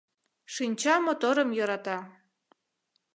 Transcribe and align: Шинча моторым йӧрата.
Шинча 0.53 0.95
моторым 1.05 1.49
йӧрата. 1.57 1.97